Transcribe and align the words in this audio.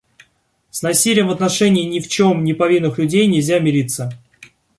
С 0.71 0.81
насилием 0.81 1.27
в 1.27 1.31
отношении 1.31 1.83
ни 1.87 1.99
в 1.99 2.07
чем 2.07 2.43
не 2.43 2.55
повинных 2.55 2.97
людей 2.97 3.27
нельзя 3.27 3.59
мириться. 3.59 4.09